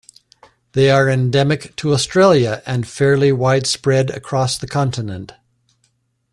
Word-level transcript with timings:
They 0.71 0.89
are 0.89 1.07
endemic 1.07 1.75
to 1.75 1.93
Australia 1.93 2.63
and 2.65 2.87
fairly 2.87 3.31
widespread 3.31 4.09
across 4.09 4.57
the 4.57 4.65
continent. 4.65 5.33